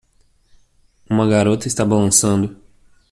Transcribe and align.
Uma 1.07 1.27
garota 1.27 1.67
está 1.67 1.85
balançando. 1.85 2.57